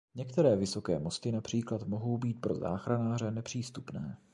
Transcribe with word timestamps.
Některé 0.15 0.55
vysoké 0.55 0.99
mosty 0.99 1.31
například 1.31 1.87
mohou 1.87 2.17
být 2.17 2.41
pro 2.41 2.55
záchranáře 2.55 3.31
nepřístupné. 3.31 4.17